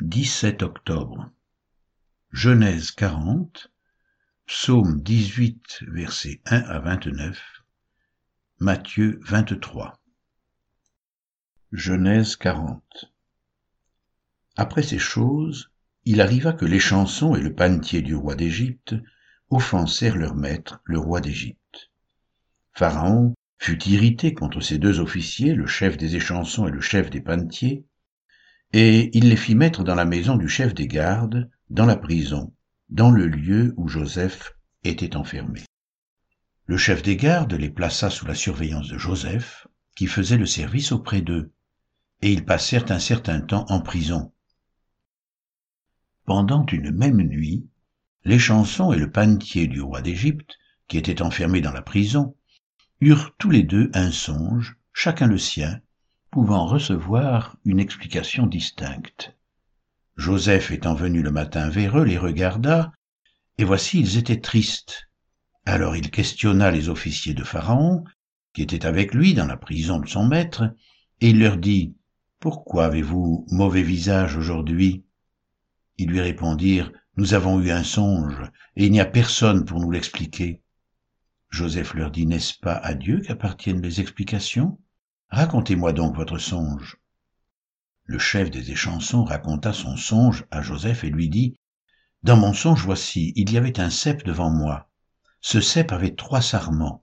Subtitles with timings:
[0.00, 1.30] 17 octobre.
[2.32, 3.70] Genèse 40,
[4.46, 7.40] Psaume 18, versets 1 à 29,
[8.58, 10.00] Matthieu 23.
[11.70, 13.12] Genèse 40.
[14.56, 15.70] Après ces choses,
[16.04, 18.96] il arriva que les et le panetier du roi d'Égypte
[19.50, 21.90] offensèrent leur maître, le roi d'Égypte.
[22.72, 27.20] Pharaon fut irrité contre ces deux officiers, le chef des échansons et le chef des
[27.20, 27.86] panetiers,
[28.72, 32.54] et il les fit mettre dans la maison du chef des gardes, dans la prison,
[32.88, 35.62] dans le lieu où Joseph était enfermé.
[36.66, 40.92] Le chef des gardes les plaça sous la surveillance de Joseph, qui faisait le service
[40.92, 41.52] auprès d'eux,
[42.22, 44.32] et ils passèrent un certain temps en prison.
[46.24, 47.66] Pendant une même nuit,
[48.24, 50.56] les chansons et le panetier du roi d'Égypte,
[50.88, 52.36] qui étaient enfermés dans la prison,
[53.00, 55.80] eurent tous les deux un songe, chacun le sien,
[56.32, 59.36] pouvant recevoir une explication distincte.
[60.16, 62.90] Joseph étant venu le matin vers eux, les regarda,
[63.58, 65.10] et voici ils étaient tristes.
[65.66, 68.04] Alors il questionna les officiers de Pharaon,
[68.54, 70.74] qui étaient avec lui dans la prison de son maître,
[71.20, 71.94] et il leur dit,
[72.40, 75.04] Pourquoi avez-vous mauvais visage aujourd'hui?
[75.98, 78.40] Ils lui répondirent, Nous avons eu un songe,
[78.76, 80.62] et il n'y a personne pour nous l'expliquer.
[81.50, 84.78] Joseph leur dit, N'est-ce pas à Dieu qu'appartiennent les explications?
[85.32, 86.98] Racontez-moi donc votre songe.
[88.04, 91.56] Le chef des échansons raconta son songe à Joseph et lui dit,
[92.22, 94.90] Dans mon songe voici, il y avait un cep devant moi.
[95.40, 97.02] Ce cep avait trois sarments.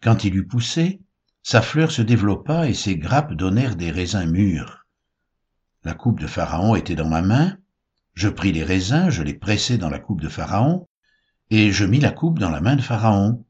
[0.00, 1.02] Quand il eut poussé,
[1.42, 4.86] sa fleur se développa et ses grappes donnèrent des raisins mûrs.
[5.84, 7.58] La coupe de Pharaon était dans ma main.
[8.14, 10.88] Je pris les raisins, je les pressai dans la coupe de Pharaon,
[11.50, 13.44] et je mis la coupe dans la main de Pharaon.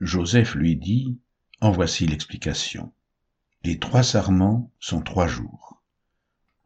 [0.00, 1.18] Joseph lui dit,
[1.62, 2.92] En voici l'explication.
[3.64, 5.82] Les trois sarments sont trois jours.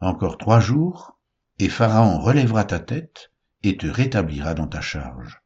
[0.00, 1.16] Encore trois jours,
[1.60, 3.30] et Pharaon relèvera ta tête
[3.62, 5.40] et te rétablira dans ta charge.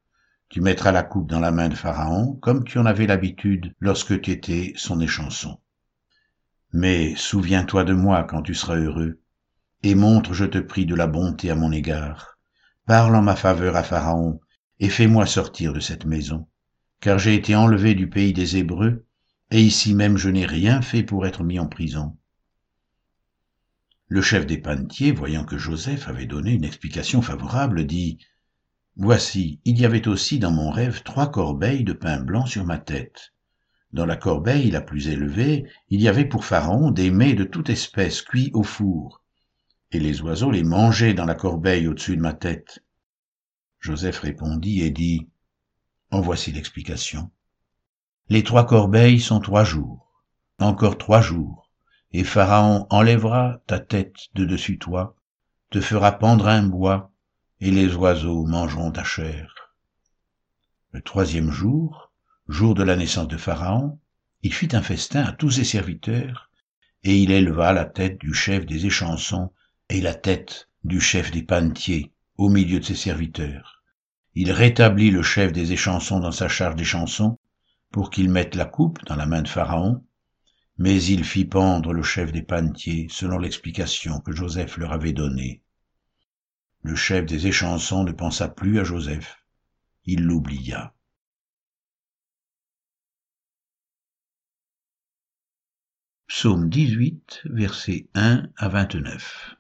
[0.49, 4.19] Tu mettras la coupe dans la main de Pharaon, comme tu en avais l'habitude lorsque
[4.23, 5.61] tu étais son échanson.
[6.73, 9.21] Mais souviens-toi de moi quand tu seras heureux,
[9.83, 12.39] et montre, je te prie, de la bonté à mon égard.
[12.87, 14.41] Parle en ma faveur à Pharaon,
[14.81, 16.49] et fais-moi sortir de cette maison,
[17.01, 19.05] car j'ai été enlevé du pays des Hébreux,
[19.53, 22.17] et ici même je n'ai rien fait pour être mis en prison.
[24.09, 28.19] Le chef des panetiers, voyant que Joseph avait donné une explication favorable, dit
[28.97, 32.79] Voici, il y avait aussi dans mon rêve trois corbeilles de pain blanc sur ma
[32.79, 33.35] tête.
[33.93, 37.69] Dans la corbeille la plus élevée, il y avait pour Pharaon des mets de toute
[37.69, 39.23] espèce cuits au four,
[39.91, 42.83] et les oiseaux les mangeaient dans la corbeille au-dessus de ma tête.
[43.81, 45.29] Joseph répondit et dit
[46.11, 47.31] En voici l'explication.
[48.33, 50.11] Les trois corbeilles sont trois jours,
[50.59, 51.71] encore trois jours,
[52.13, 55.15] et Pharaon enlèvera ta tête de dessus toi,
[55.69, 57.13] te fera pendre un bois,
[57.61, 59.75] et les oiseaux mangeront ta chair.
[60.93, 62.11] Le troisième jour,
[62.49, 63.99] jour de la naissance de Pharaon,
[64.43, 66.49] il fit un festin à tous ses serviteurs,
[67.05, 69.53] et il éleva la tête du chef des échansons
[69.91, 73.83] et la tête du chef des panetiers au milieu de ses serviteurs.
[74.35, 76.85] Il rétablit le chef des échansons dans sa charge des
[77.93, 80.05] pour qu'il mette la coupe dans la main de Pharaon,
[80.79, 85.63] mais il fit pendre le chef des panetiers selon l'explication que Joseph leur avait donnée.
[86.83, 89.45] Le chef des échansons ne pensa plus à Joseph,
[90.05, 90.95] il l'oublia.
[96.27, 99.55] Psaume 18, versets 1 à 29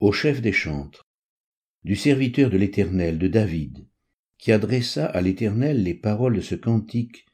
[0.00, 1.06] Au chef des chantres,
[1.84, 3.86] du serviteur de l'Éternel, de David,
[4.38, 7.26] qui adressa à l'Éternel les paroles de ce cantique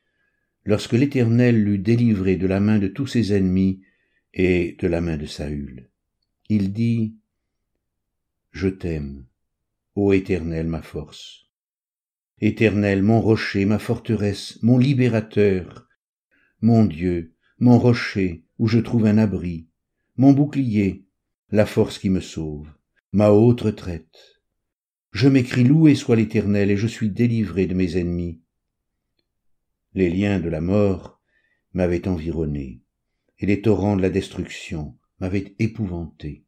[0.64, 3.82] lorsque l'Éternel l'eut délivré de la main de tous ses ennemis
[4.32, 5.90] et de la main de Saül.
[6.48, 7.16] Il dit,
[8.50, 9.26] Je t'aime,
[9.94, 11.44] ô Éternel ma force.
[12.40, 15.88] Éternel mon rocher, ma forteresse, mon libérateur,
[16.60, 19.68] mon Dieu, mon rocher, où je trouve un abri,
[20.16, 21.06] mon bouclier,
[21.50, 22.68] la force qui me sauve,
[23.12, 24.33] ma haute retraite.
[25.14, 28.40] Je m'écris loué soit l'Éternel, et je suis délivré de mes ennemis.
[29.94, 31.20] Les liens de la mort
[31.72, 32.82] m'avaient environné,
[33.38, 36.44] et les torrents de la destruction m'avaient épouvanté.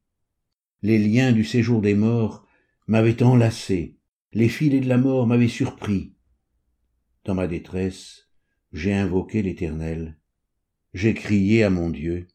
[0.83, 2.45] Les liens du séjour des morts
[2.89, 3.99] m'avaient enlacé,
[4.33, 6.15] les filets de la mort m'avaient surpris.
[7.25, 8.29] Dans ma détresse,
[8.73, 10.19] j'ai invoqué l'Éternel,
[10.93, 12.27] j'ai crié à mon Dieu.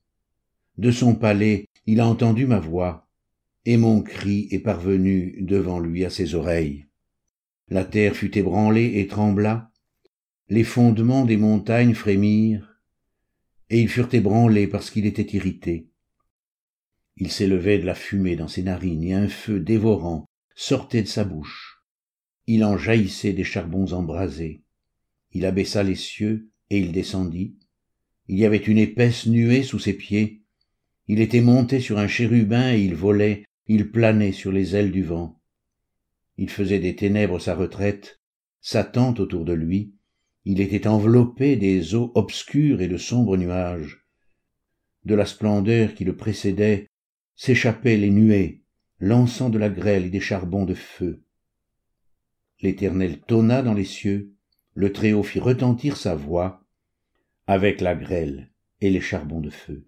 [0.77, 3.10] De son palais, il a entendu ma voix,
[3.65, 6.87] et mon cri est parvenu devant lui à ses oreilles.
[7.67, 9.71] La terre fut ébranlée et trembla,
[10.49, 12.81] les fondements des montagnes frémirent,
[13.69, 15.87] et ils furent ébranlés parce qu'il était irrité.
[17.15, 20.25] Il s'élevait de la fumée dans ses narines et un feu dévorant
[20.55, 21.81] sortait de sa bouche.
[22.47, 24.63] Il en jaillissait des charbons embrasés.
[25.31, 27.55] Il abaissa les cieux et il descendit.
[28.27, 30.41] Il y avait une épaisse nuée sous ses pieds.
[31.07, 35.01] Il était monté sur un chérubin et il volait, il planait sur les ailes du
[35.01, 35.39] vent.
[36.35, 38.19] Il faisait des ténèbres sa retraite,
[38.59, 39.93] sa tente autour de lui.
[40.43, 44.05] Il était enveloppé des eaux obscures et de sombres nuages.
[45.05, 46.89] De la splendeur qui le précédait
[47.37, 48.61] s'échappaient les nuées,
[48.99, 51.23] lançant de la grêle et des charbons de feu.
[52.59, 54.33] L'Éternel tonna dans les cieux,
[54.73, 56.65] le Très-Haut fit retentir sa voix,
[57.47, 58.51] avec la grêle
[58.81, 59.87] et les charbons de feu.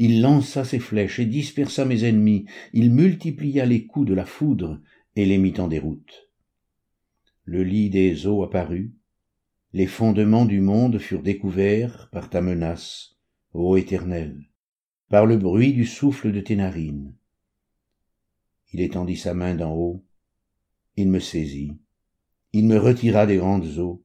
[0.00, 4.80] Il lança ses flèches et dispersa mes ennemis, il multiplia les coups de la foudre
[5.16, 6.30] et les mit en déroute.
[7.44, 8.94] Le lit des eaux apparut,
[9.72, 13.16] les fondements du monde furent découverts par ta menace,
[13.52, 14.48] ô Éternel,
[15.08, 17.12] par le bruit du souffle de tes narines.
[18.72, 20.04] Il étendit sa main d'en haut,
[20.96, 21.76] il me saisit,
[22.52, 24.04] il me retira des grandes eaux,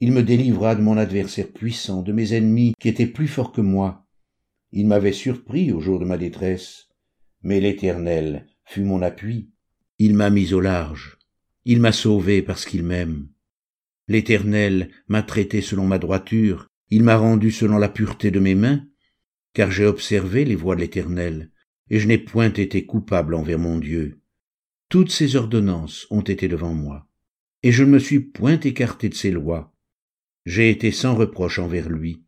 [0.00, 3.60] il me délivra de mon adversaire puissant, de mes ennemis qui étaient plus forts que
[3.60, 4.03] moi.
[4.76, 6.88] Il m'avait surpris au jour de ma détresse,
[7.44, 9.52] mais l'Éternel fut mon appui.
[10.00, 11.16] Il m'a mis au large,
[11.64, 13.28] il m'a sauvé parce qu'il m'aime.
[14.08, 18.84] L'Éternel m'a traité selon ma droiture, il m'a rendu selon la pureté de mes mains,
[19.52, 21.52] car j'ai observé les voies de l'Éternel,
[21.88, 24.22] et je n'ai point été coupable envers mon Dieu.
[24.88, 27.06] Toutes ses ordonnances ont été devant moi,
[27.62, 29.72] et je ne me suis point écarté de ses lois.
[30.46, 32.23] J'ai été sans reproche envers lui,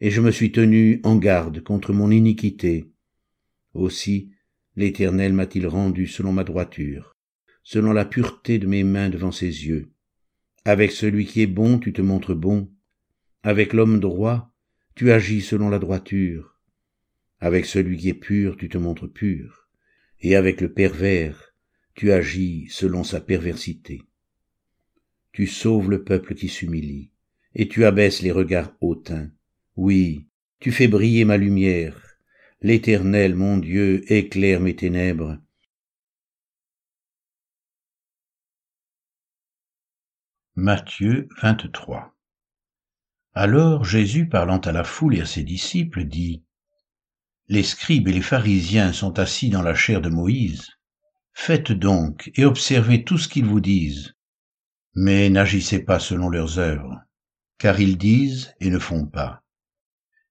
[0.00, 2.90] et je me suis tenu en garde contre mon iniquité.
[3.74, 4.30] Aussi
[4.76, 7.16] l'Éternel m'a-t-il rendu selon ma droiture,
[7.62, 9.90] selon la pureté de mes mains devant ses yeux.
[10.64, 12.70] Avec celui qui est bon, tu te montres bon.
[13.42, 14.54] Avec l'homme droit,
[14.94, 16.60] tu agis selon la droiture.
[17.40, 19.68] Avec celui qui est pur, tu te montres pur.
[20.20, 21.54] Et avec le pervers,
[21.94, 24.02] tu agis selon sa perversité.
[25.32, 27.12] Tu sauves le peuple qui s'humilie,
[27.54, 29.30] et tu abaisses les regards hautains.
[29.80, 30.26] Oui,
[30.58, 31.96] tu fais briller ma lumière.
[32.62, 35.38] L'Éternel, mon Dieu, éclaire mes ténèbres.
[40.56, 42.12] Matthieu 23
[43.34, 46.42] Alors Jésus, parlant à la foule et à ses disciples, dit,
[47.46, 50.66] Les scribes et les pharisiens sont assis dans la chair de Moïse.
[51.34, 54.16] Faites donc et observez tout ce qu'ils vous disent,
[54.96, 57.00] mais n'agissez pas selon leurs œuvres,
[57.58, 59.44] car ils disent et ne font pas.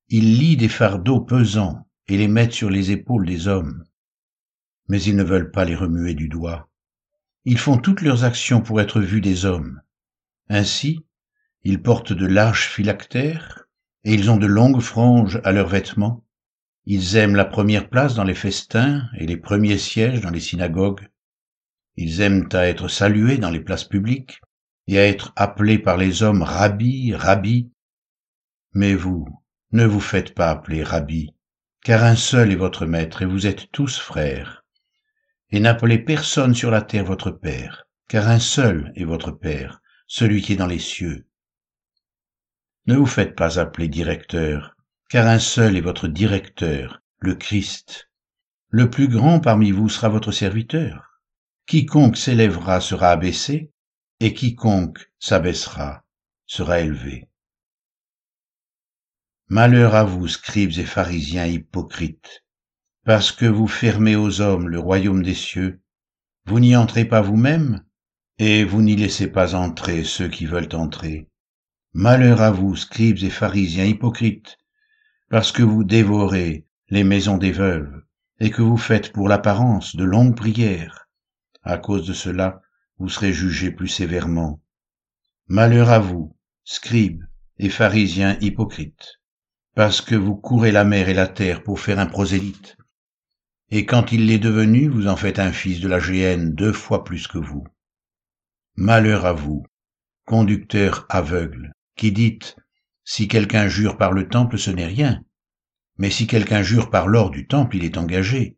[0.10, 3.84] Ils lient des fardeaux pesants et les mettent sur les épaules des hommes,
[4.88, 6.70] mais ils ne veulent pas les remuer du doigt.
[7.46, 9.82] Ils font toutes leurs actions pour être vus des hommes
[10.50, 11.06] ainsi,
[11.64, 13.68] ils portent de larges phylactères,
[14.04, 16.24] et ils ont de longues franges à leurs vêtements.
[16.86, 21.06] Ils aiment la première place dans les festins et les premiers sièges dans les synagogues.
[21.98, 24.40] Ils aiment à être salués dans les places publiques
[24.88, 27.70] et à être appelés par les hommes rabbi, rabbi.
[28.74, 29.28] Mais vous,
[29.72, 31.34] ne vous faites pas appeler rabbi,
[31.84, 34.66] car un seul est votre maître et vous êtes tous frères.
[35.50, 40.42] Et n'appelez personne sur la terre votre père, car un seul est votre père, celui
[40.42, 41.28] qui est dans les cieux.
[42.86, 44.76] Ne vous faites pas appeler directeur,
[45.10, 48.10] car un seul est votre directeur, le Christ.
[48.70, 51.22] Le plus grand parmi vous sera votre serviteur.
[51.66, 53.72] Quiconque s'élèvera sera abaissé,
[54.20, 56.06] et quiconque s'abaissera
[56.46, 57.28] sera élevé.
[59.50, 62.44] Malheur à vous, scribes et pharisiens hypocrites,
[63.06, 65.80] parce que vous fermez aux hommes le royaume des cieux,
[66.46, 67.82] vous n'y entrez pas vous-même,
[68.40, 71.30] et vous n'y laissez pas entrer ceux qui veulent entrer.
[71.94, 74.58] Malheur à vous, scribes et pharisiens hypocrites,
[75.30, 78.04] parce que vous dévorez les maisons des veuves,
[78.42, 81.08] et que vous faites pour l'apparence de longues prières.
[81.64, 82.62] À cause de cela,
[82.98, 84.62] vous serez jugés plus sévèrement.
[85.48, 86.36] Malheur à vous,
[86.66, 87.24] scribes
[87.60, 89.22] et pharisiens hypocrites,
[89.78, 92.78] parce que vous courez la mer et la terre pour faire un prosélyte,
[93.70, 97.04] et quand il l'est devenu, vous en faites un fils de la géhenne deux fois
[97.04, 97.64] plus que vous.
[98.76, 99.68] Malheur à vous,
[100.26, 102.56] conducteurs aveugles, qui dites,
[103.04, 105.24] si quelqu'un jure par le temple, ce n'est rien,
[106.00, 108.58] mais si quelqu'un jure par l'or du temple, il est engagé.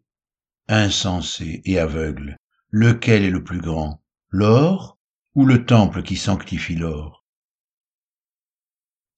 [0.70, 2.38] Insensé et aveugle,
[2.70, 4.98] lequel est le plus grand, l'or
[5.36, 7.19] ou le temple qui sanctifie l'or?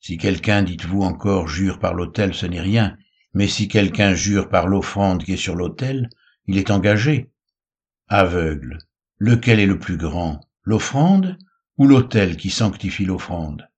[0.02, 2.98] Si quelqu'un, dites-vous encore, jure par l'autel, ce n'est rien,
[3.36, 6.10] mais si quelqu'un jure par l'offrande qui est sur l'autel,
[6.48, 7.30] il est engagé.
[8.08, 8.80] Aveugle,
[9.20, 11.38] lequel est le plus grand, l'offrande
[11.78, 13.70] ou l'autel qui sanctifie l'offrande?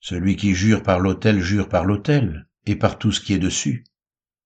[0.00, 3.84] Celui qui jure par l'autel jure par l'autel et par tout ce qui est dessus.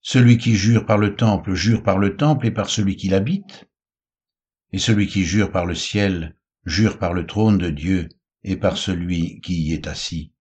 [0.01, 3.69] Celui qui jure par le temple jure par le temple et par celui qui l'habite.
[4.73, 8.09] Et celui qui jure par le ciel jure par le trône de Dieu
[8.43, 10.33] et par celui qui y est assis.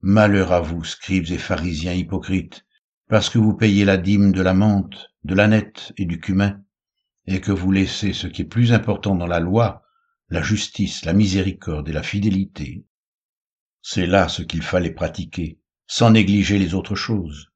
[0.00, 2.64] Malheur à vous, scribes et pharisiens hypocrites,
[3.08, 6.62] parce que vous payez la dîme de la menthe, de la nette et du cumin,
[7.26, 9.82] et que vous laissez ce qui est plus important dans la loi,
[10.28, 12.84] la justice, la miséricorde et la fidélité.
[13.82, 17.50] C'est là ce qu'il fallait pratiquer, sans négliger les autres choses.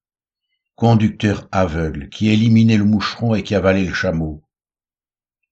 [0.74, 4.42] Conducteur aveugle, qui éliminait le moucheron et qui avalait le chameau.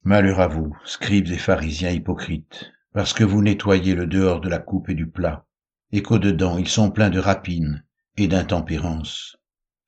[0.03, 4.59] Malheur à vous, scribes et pharisiens hypocrites, parce que vous nettoyez le dehors de la
[4.59, 5.47] coupe et du plat,
[5.93, 7.85] et qu'au-dedans ils sont pleins de rapines
[8.17, 9.37] et d'intempérance.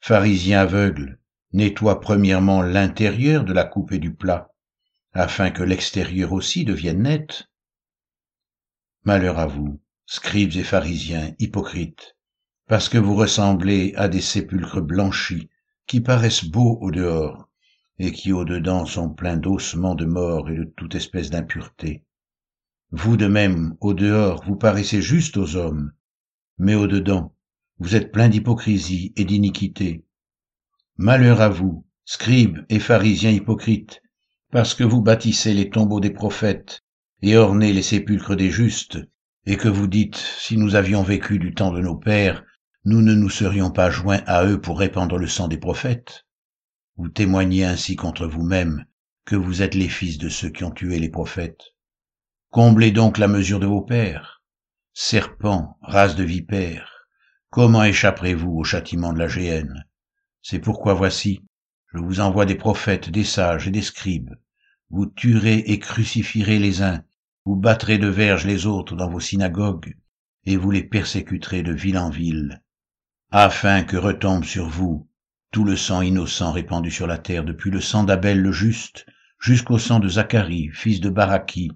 [0.00, 1.20] Pharisiens aveugles,
[1.52, 4.50] nettoie premièrement l'intérieur de la coupe et du plat,
[5.12, 7.48] afin que l'extérieur aussi devienne net.
[9.04, 12.16] Malheur à vous, scribes et pharisiens hypocrites,
[12.68, 15.50] parce que vous ressemblez à des sépulcres blanchis,
[15.86, 17.48] qui paraissent beaux au dehors,
[17.98, 22.04] et qui au dedans sont pleins d'ossements de mort et de toute espèce d'impureté.
[22.94, 25.92] Vous de même, au dehors, vous paraissez juste aux hommes,
[26.58, 27.34] mais au dedans,
[27.78, 30.04] vous êtes plein d'hypocrisie et d'iniquité.
[30.98, 34.02] Malheur à vous, scribes et pharisiens hypocrites,
[34.50, 36.82] parce que vous bâtissez les tombeaux des prophètes
[37.22, 38.98] et ornez les sépulcres des justes,
[39.46, 42.44] et que vous dites, si nous avions vécu du temps de nos pères,
[42.84, 46.26] nous ne nous serions pas joints à eux pour répandre le sang des prophètes.
[46.98, 48.84] Vous témoignez ainsi contre vous-même
[49.24, 51.72] que vous êtes les fils de ceux qui ont tué les prophètes.
[52.52, 54.42] Comblez donc la mesure de vos pères.
[54.92, 57.08] Serpents, race de vipères,
[57.48, 59.86] comment échapperez-vous au châtiment de la géhenne?
[60.42, 61.40] C'est pourquoi voici,
[61.94, 64.34] je vous envoie des prophètes, des sages et des scribes.
[64.90, 67.02] Vous tuerez et crucifierez les uns,
[67.46, 69.96] vous battrez de verges les autres dans vos synagogues,
[70.44, 72.62] et vous les persécuterez de ville en ville,
[73.30, 75.08] afin que retombe sur vous
[75.52, 79.06] tout le sang innocent répandu sur la terre depuis le sang d'Abel le juste
[79.38, 81.72] jusqu'au sang de Zacharie, fils de Baraki,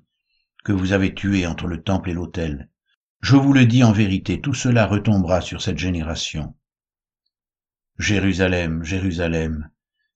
[0.66, 2.68] que vous avez tué entre le temple et l'autel.
[3.20, 6.56] Je vous le dis en vérité, tout cela retombera sur cette génération.
[8.00, 9.70] Jérusalem, Jérusalem,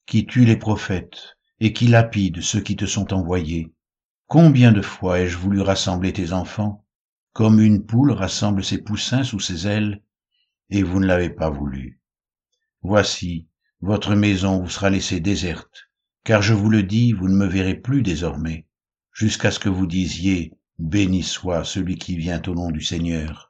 [0.06, 3.72] qui tue les prophètes et qui lapide ceux qui te sont envoyés.
[4.26, 6.84] Combien de fois ai-je voulu rassembler tes enfants,
[7.32, 10.02] comme une poule rassemble ses poussins sous ses ailes,
[10.68, 12.00] et vous ne l'avez pas voulu.
[12.82, 13.46] Voici,
[13.82, 15.92] votre maison vous sera laissée déserte,
[16.24, 18.66] car je vous le dis, vous ne me verrez plus désormais,
[19.20, 23.49] jusqu'à ce que vous disiez, Béni soit celui qui vient au nom du Seigneur.